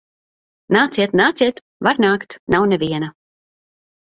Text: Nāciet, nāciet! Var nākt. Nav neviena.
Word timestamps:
Nāciet, 0.75 1.13
nāciet! 1.21 1.61
Var 1.89 2.01
nākt. 2.07 2.35
Nav 2.55 2.67
neviena. 2.73 3.15